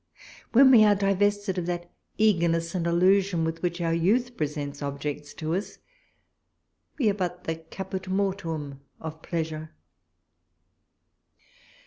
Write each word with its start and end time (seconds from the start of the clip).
When 0.51 0.71
we 0.71 0.83
are 0.83 0.95
divested 0.95 1.59
of 1.59 1.67
that 1.67 1.91
eager 2.17 2.47
ness 2.47 2.73
and 2.73 2.87
illusion 2.87 3.43
with 3.45 3.61
which 3.61 3.79
our 3.79 3.93
youth 3.93 4.35
presents 4.35 4.81
objects 4.81 5.31
to 5.35 5.53
us, 5.53 5.77
we 6.97 7.07
are 7.11 7.13
but 7.13 7.43
the 7.43 7.57
caput 7.57 8.07
mortuum 8.07 8.81
of 8.99 9.21
pleasure. 9.21 9.75